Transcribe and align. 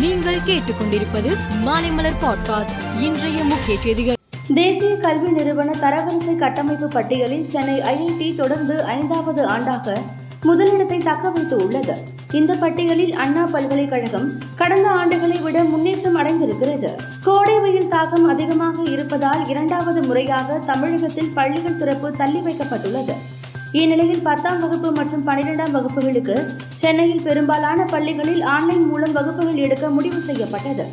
நீங்கள் 0.00 0.38
கேட்டுக்கொண்டிருப்பது 0.46 1.36
மாலைமலர் 1.64 2.18
பாட்காஸ்ட். 2.20 3.00
இன்றைய 3.00 3.44
முக்கிய 3.44 3.78
செய்திகள். 3.80 4.14
தேசிய 4.54 4.96
கல்வி 4.96 5.30
நிறுவன 5.30 5.74
தரவரிசை 5.80 6.36
கட்டமைப்பு 6.36 6.88
பட்டியலில் 6.88 7.48
சென்னை 7.48 7.80
ஐஐடி 7.80 8.34
தொடர்ந்து 8.36 8.84
ஐந்தாவது 8.84 9.44
ஆண்டாக 9.44 9.96
முதலிடத்தை 10.42 10.98
தக்க 10.98 11.30
வைத்து 11.30 11.56
உள்ளது. 11.56 11.94
இந்த 12.32 12.54
பட்டியலில் 12.54 13.12
அண்ணா 13.12 13.44
பல்கலைக்கழகம் 13.44 14.32
கடந்த 14.56 14.88
ஆண்டுகளை 14.88 15.42
விட 15.42 15.64
முன்னேற்றம் 15.64 16.16
அடைந்திருக்கிறது. 16.16 16.90
கோடை 17.24 17.58
வெயில் 17.58 17.88
தாக்கம் 17.88 18.28
அதிகமாக 18.28 18.82
இருப்பதால் 18.82 19.48
இரண்டாவது 19.48 20.02
முறையாக 20.02 20.60
தமிழகத்தில் 20.66 21.32
பள்ளிகள் 21.34 21.78
திறப்பு 21.78 22.12
தள்ளி 22.12 22.38
வைக்கப்பட்டுள்ளது. 22.38 23.12
இந்நிலையில் 23.72 24.22
பத்தாம் 24.22 24.60
வகுப்பு 24.60 24.92
மற்றும் 24.92 25.26
பன்னிரெண்டாம் 25.26 25.70
வகுப்புகளுக்கு 25.70 26.50
சென்னையில் 26.74 27.22
பெரும்பாலான 27.22 27.84
பள்ளிகளில் 27.84 28.42
ஆன்லைன் 28.42 28.86
மூலம் 28.86 29.12
வகுப்புகள் 29.12 29.54
எடுக்க 29.54 29.88
முடிவு 29.88 30.20
செய்யப்பட்டது. 30.20 30.86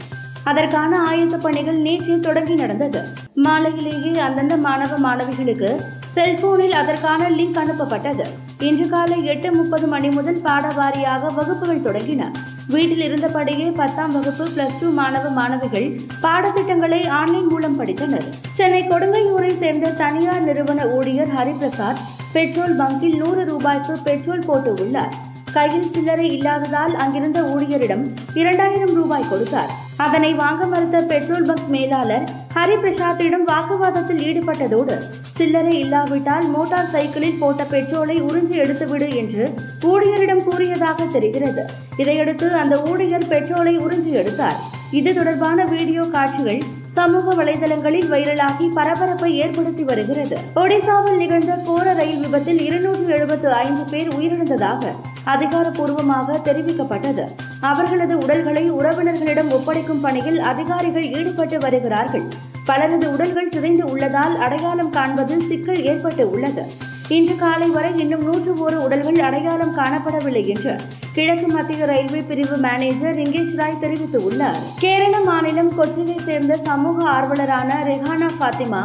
அதற்கான 0.44 1.04
ஆயத்த 1.10 1.38
பணிகள் 1.38 1.76
நேற்று 1.76 2.20
தொடங்கி 2.20 2.54
நடந்தது. 2.54 3.08
மாலையிலேயே 3.34 4.20
அந்தந்த 4.20 4.58
மாணவ 4.58 4.98
மாணவிகளுக்கு 4.98 5.82
செல்போனில் 6.14 6.72
அதற்கான 6.72 7.30
லிங்க் 7.30 7.60
அனுப்பப்பட்டது. 7.64 8.26
இன்று 8.60 8.90
காலை 8.90 9.26
எட்டு 9.26 9.52
முப்பது 9.52 9.88
மணி 9.88 10.10
முதல் 10.10 10.42
பாடவாரியாக 10.42 11.34
வகுப்புகள் 11.34 11.82
தொடங்கின. 11.82 12.32
வீட்டில் 12.68 13.12
இருந்தபடியே 13.12 13.72
பத்தாம் 13.72 14.12
வகுப்பு 14.12 14.46
பிளஸ் 14.46 14.80
டூ 14.82 14.90
மாணவ 14.90 15.30
மாணவிகள் 15.30 16.00
பாடத்திட்டங்களை 16.22 17.08
ஆன்லைன் 17.08 17.48
மூலம் 17.48 17.80
படித்தனர். 17.80 18.28
சென்னை 18.52 18.88
கொடுங்கையூரை 18.88 19.58
சேர்ந்த 19.58 19.90
தனியார் 19.90 20.42
நிறுவன 20.42 20.88
ஊழியர் 20.88 21.34
ஹரிபிரசாத் 21.34 22.04
பெட்ரோல் 22.34 22.76
பங்கில் 22.78 23.18
நூறு 23.18 23.42
ரூபாய்க்கு 23.46 23.94
பெட்ரோல் 24.04 24.46
போட்டு 24.46 24.72
உள்ளார் 24.84 25.14
கையில் 25.56 25.90
சில்லறை 25.92 26.28
இல்லாததால் 26.36 26.94
அங்கிருந்த 26.96 27.40
ஊழியரிடம் 27.42 28.04
இரண்டாயிரம் 28.34 28.94
ரூபாய் 28.94 29.28
கொடுத்தார். 29.30 29.72
அதனை 30.06 30.32
வாங்க 30.34 30.66
மறுத்த 30.66 31.02
பெட்ரோல் 31.12 31.46
பங்க் 31.46 31.68
மேலாளர் 31.68 32.26
ஹரிபிரசாத்திடம் 32.56 33.46
வாக்குவாதத்தில் 33.52 34.24
ஈடுபட்டதோடு 34.30 34.96
சில்லறை 35.38 35.80
இல்லாவிட்டால் 35.80 36.48
மோட்டார் 36.56 36.90
சைக்கிளில் 36.90 37.40
போட்ட 37.40 37.64
பெட்ரோலை 37.64 38.18
உறிஞ்சி 38.30 38.56
எடுத்துவிடு 38.64 39.10
என்று 39.22 39.44
ஊழியரிடம் 39.92 40.44
கூறியதாக 40.44 41.06
தெரிகிறது. 41.06 41.66
இதையடுத்து 41.98 42.50
அந்த 42.62 42.76
ஊழியர் 42.92 43.32
பெட்ரோலை 43.34 43.76
உறிஞ்சி 43.86 44.14
எடுத்தார். 44.22 44.60
இது 44.92 45.14
தொடர்பான 45.14 45.66
வீடியோ 45.66 46.02
காட்சிகள் 46.16 46.62
சமூக 46.96 47.44
வலைதளங்களில் 47.44 48.10
வைரலாகி 48.12 48.66
பரபரப்பை 48.74 49.30
ஏற்படுத்தி 49.36 49.84
வருகிறது. 49.84 50.38
ஒடிசாவில் 50.56 51.18
நிகழ்ந்த 51.18 51.54
கோர 51.66 51.94
ரயில் 51.94 52.20
விபத்தில் 52.20 52.62
இருநூற்று 52.66 53.08
எழுபத்து 53.08 53.52
ஐந்து 53.52 53.84
பேர் 53.92 54.10
உயிரிழந்ததாக 54.18 54.92
அதிகாரப்பூர்வமாக 55.26 56.38
தெரிவிக்கப்பட்டது. 56.44 57.26
அவர்களது 57.62 58.18
உடல்களை 58.18 58.72
உறவினர்களிடம் 58.72 59.52
ஒப்படைக்கும் 59.52 60.02
பணியில் 60.02 60.40
அதிகாரிகள் 60.40 61.08
ஈடுபட்டு 61.12 61.60
வருகிறார்கள். 61.60 62.26
பலரது 62.66 63.12
உடல்கள் 63.12 63.52
சிதைந்து 63.52 63.86
உள்ளதால் 63.86 64.40
அடையாளம் 64.40 64.92
காண்பதில் 64.92 65.48
சிக்கல் 65.48 65.86
ஏற்பட்டு 65.86 66.30
உள்ளது. 66.30 66.66
இன்று 67.08 67.36
காலை 67.36 67.68
வரை 67.68 68.00
இன்னும் 68.00 68.24
நூற்று 68.24 68.54
ஒரு 68.56 68.84
உடல்கள் 68.84 69.20
அடையாளம் 69.20 69.78
காணப்படவில்லை 69.78 70.46
என்று 70.48 70.76
கிழக்கு 71.16 71.48
மத்திய 71.48 71.86
ரயில்வே 71.86 72.20
பிரிவு 72.30 72.56
மேனேஜர் 72.58 73.18
ரிங்கேஷ் 73.20 73.58
ராய் 73.58 73.82
தெரிவித்துள்ளார். 73.82 74.62
கேரள 74.84 75.20
மாநிலம் 75.20 75.70
கொச்சியை 75.80 76.16
சேர்ந்த 76.28 76.54
சமூக 76.68 76.98
ஆர்வலரான 77.16 77.76
ரெஹானா 77.90 78.30
ஃபாத்திமா 78.38 78.80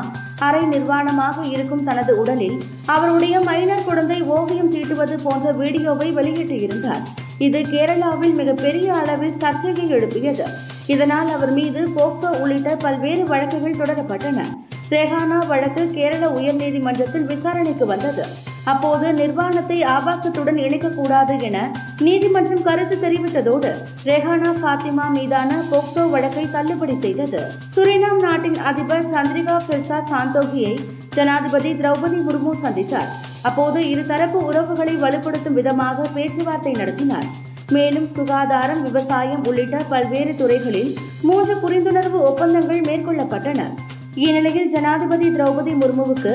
அரை 0.46 0.60
நிர்வாணமாக 0.64 1.44
இருக்கும் 1.52 1.84
தனது 1.84 2.12
உடலில் 2.22 2.58
அவருடைய 2.94 3.40
மைனர் 3.40 3.84
குழந்தை 3.84 4.22
ஓவியம் 4.22 4.70
தீட்டுவது 4.74 5.16
போன்ற 5.22 5.52
வீடியோவை 5.52 6.08
வெளியிட்டிருந்தார். 6.18 7.02
இது 7.46 7.60
கேரளாவில் 7.72 8.36
மிகப்பெரிய 8.40 8.94
அளவில் 8.94 9.38
சர்ச்சையை 9.42 9.88
எழுப்பியது. 9.88 10.46
இதனால் 10.86 11.32
அவர் 11.36 11.52
மீது 11.52 11.80
போக்சோ 11.96 12.30
உள்ளிட்ட 12.42 12.76
பல்வேறு 12.84 13.24
வழக்குகள் 13.24 13.80
தொடரப்பட்டன. 13.80 14.44
ரெஹானா 14.90 15.40
வழக்கு 15.46 15.90
கேரள 15.96 16.24
உயர்நீதிமன்றத்தில் 16.40 17.26
விசாரணைக்கு 17.32 17.86
வந்தது. 17.86 18.26
அப்போது 18.70 19.06
நிர்வாணத்தை 19.20 19.78
ஆபாசத்துடன் 19.96 20.58
இணைக்கக்கூடாது 20.66 21.34
என 21.48 21.58
நீதிமன்றம் 22.06 22.64
கருத்து 22.68 22.96
தெரிவித்ததோடு 23.04 23.70
ரெஹானா 24.08 24.50
ஃபாத்திமா 24.60 25.06
மீதான 25.16 25.60
போக்சோ 25.70 26.04
வழக்கை 26.14 26.44
தள்ளுபடி 26.56 26.96
செய்தது. 27.04 27.40
சுரினாம் 27.74 28.20
நாட்டின் 28.26 28.58
அதிபர் 28.70 29.10
சந்திரிகா 29.14 29.56
பிர்சா 29.68 29.98
சாந்தோகியை 30.10 30.74
ஜனாதிபதி 31.16 31.72
திரௌபதி 31.80 32.18
முர்மு 32.28 32.52
சந்தித்தார். 32.64 33.10
அப்போது 33.48 33.80
இருதரப்பு 33.92 34.38
உறவுகளை 34.50 34.94
வலுப்படுத்தும் 35.04 35.58
விதமாக 35.58 36.08
பேச்சுவார்த்தை 36.16 36.72
நடத்தினார். 36.80 37.28
மேலும் 37.76 38.08
சுகாதாரம் 38.16 38.82
விவசாயம் 38.88 39.42
உள்ளிட்ட 39.48 39.78
பல்வேறு 39.92 40.32
துறைகளில் 40.40 40.92
மூன்று 41.28 41.54
புரிந்துணர்வு 41.64 42.18
ஒப்பந்தங்கள் 42.30 42.86
மேற்கொள்ளப்பட்டன. 42.88 43.60
இந்நிலையில் 44.24 44.72
ஜனாதிபதி 44.74 45.26
திரௌபதி 45.34 45.72
முர்முவுக்கு 45.80 46.32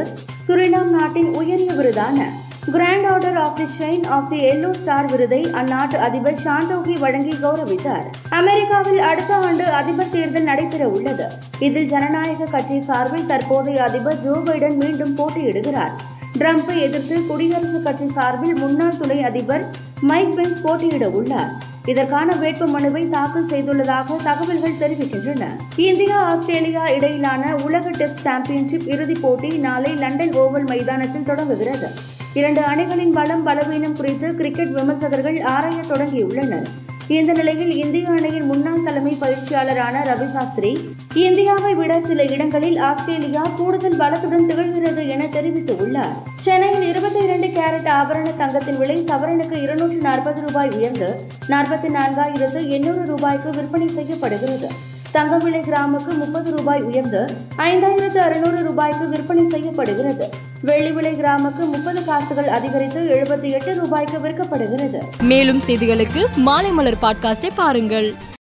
சுரினாம் 0.47 0.89
நாட்டின் 0.89 1.35
உயரிய 1.35 1.71
விருதான 1.71 2.25
grand 2.71 3.05
order 3.05 3.37
of 3.37 3.55
the 3.55 3.63
chain 3.63 4.07
of 4.07 4.29
the 4.29 4.49
yellow 4.49 4.73
star 4.73 5.05
விருதை 5.05 5.43
அந்நாட்டு 5.43 5.95
அதிபர் 5.95 6.39
ஷாண்டோகி 6.43 6.99
வழங்கி 6.99 7.37
கௌரவித்தார். 7.43 8.05
அமெரிக்காவில் 8.29 8.99
அடுத்த 8.99 9.35
ஆண்டு 9.35 9.65
அதிபர் 9.65 10.09
தேர்தல் 10.09 10.43
நடைபெற 10.43 10.87
உள்ளது. 10.87 11.25
இதில் 11.59 11.87
ஜனநாயக 11.87 12.45
கட்சி 12.45 12.79
சார்பில் 12.79 13.25
தற்போதைய 13.25 13.83
அதிபர் 13.83 14.21
ஜோ 14.21 14.31
பைடன் 14.31 14.75
மீண்டும் 14.75 15.17
போட்டியிடுகிறார். 15.17 15.91
ட்ரம்ப்பை 16.37 16.79
எதிர்த்து 16.79 17.19
குடியரசுக் 17.19 17.83
கட்சி 17.83 18.07
சார்பில் 18.07 18.59
முன்னாள் 18.59 18.97
துணை 18.97 19.23
அதிபர் 19.23 19.69
மைக் 20.01 20.35
பென்ஸ் 20.35 20.61
போட்டியிட 20.61 21.09
உள்ளார். 21.09 21.62
இதற்கான 21.85 22.35
வேட்பு 22.35 22.67
மனுவை 22.67 23.09
தாக்கல் 23.09 23.45
செய்துள்ளதாக 23.45 24.15
தகவல்கள் 24.23 24.79
தெரிவிக்கின்றன. 24.79 25.43
இந்தியா 25.75 26.23
ஆஸ்திரேலியா 26.23 26.89
இடையிலான 26.89 27.55
உலக 27.63 27.89
டெஸ்ட் 27.89 28.19
சாம்பியன்ஷிப் 28.19 28.87
இறுதிப் 28.87 29.21
போட்டி 29.21 29.47
நாளை 29.47 29.93
லண்டன் 29.93 30.29
ஓவல் 30.29 30.65
மைதானத்தில் 30.65 31.23
தொடங்குகிறது. 31.23 31.89
இரண்டு 32.33 32.61
அணிகளின் 32.61 33.11
பலம் 33.11 33.43
பலவீனம் 33.43 33.95
குறித்து 33.95 34.35
கிரிக்கெட் 34.35 34.75
விமர்சகர்கள் 34.75 35.43
ஆராய 35.43 35.81
தொடங்கியுள்ளனர். 35.89 36.69
இந்த 37.07 37.33
நிலையில் 37.33 37.71
இந்திய 37.75 38.09
அணியின் 38.09 38.45
முன்னாள் 38.45 38.83
தலைமை 38.83 39.17
பயிற்சியாளரான 39.19 40.03
ரவி 40.03 40.31
சாஸ்திரி 40.31 40.71
இந்தியாவை 41.15 41.75
விட 41.75 42.01
சில 42.01 42.23
இடங்களில் 42.23 42.77
ஆஸ்திரேலியா 42.77 43.41
கூடுதல் 43.41 43.97
பலத்துடன் 43.97 44.47
திகழ்கிறது 44.49 45.07
என 45.07 45.25
தெரிவித்துள்ளார் 45.25 46.15
சென்னையில் 46.41 46.87
இருபத்தி 46.87 47.19
இரண்டு 47.23 47.47
கேரட் 47.47 47.89
ஆபரண 47.89 48.35
தங்கத்தின் 48.37 48.77
விலை 48.77 48.97
சவரனுக்கு 49.03 49.57
இருநூற்று 49.61 49.99
நாற்பது 50.01 50.41
ரூபாய் 50.41 50.69
உயர்ந்து 50.69 51.25
நாற்பத்தி 51.47 51.91
நான்காயிரத்து 51.97 52.69
எண்ணூறு 52.69 53.05
ரூபாய்க்கு 53.05 53.49
விற்பனை 53.49 53.87
செய்யப்படுகிறது. 53.87 54.69
தங்கவிலை 55.13 55.61
கிராமுக்கு 55.61 56.17
முப்பது 56.17 56.55
ரூபாய் 56.55 56.81
உயர்ந்து 56.81 57.37
ஐந்தாயிரத்து 57.57 58.17
அறுநூறு 58.17 58.63
ரூபாய்க்கு 58.63 59.09
விற்பனை 59.09 59.49
செய்யப்படுகிறது. 59.49 60.29
வெள்ளி 60.61 60.91
விலை 60.91 61.13
கிராமுக்கு 61.13 61.65
முப்பது 61.71 62.05
காசுகள் 62.05 62.47
அதிகரித்து 62.47 63.01
எழுபத்தி 63.01 63.51
எட்டு 63.51 63.75
ரூபாய்க்கு 63.75 64.17
விற்கப்படுகிறது. 64.17 65.01
மேலும் 65.21 65.61
செய்திகளுக்கு 65.67 66.25
மாலை 66.35 66.71
மலர் 66.71 66.97
பாட்காஸ்டை 67.01 67.49
பாருங்கள். 67.55 68.13